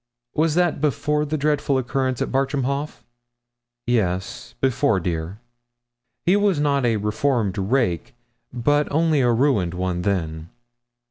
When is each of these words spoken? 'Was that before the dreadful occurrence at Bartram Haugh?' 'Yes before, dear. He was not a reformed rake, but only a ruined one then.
'Was 0.33 0.55
that 0.55 0.81
before 0.81 1.25
the 1.25 1.37
dreadful 1.37 1.77
occurrence 1.77 2.23
at 2.23 2.31
Bartram 2.31 2.63
Haugh?' 2.63 3.03
'Yes 3.85 4.55
before, 4.59 4.99
dear. 4.99 5.37
He 6.25 6.35
was 6.35 6.59
not 6.59 6.85
a 6.85 6.97
reformed 6.97 7.55
rake, 7.59 8.15
but 8.51 8.91
only 8.91 9.21
a 9.21 9.31
ruined 9.31 9.75
one 9.75 10.01
then. 10.01 10.49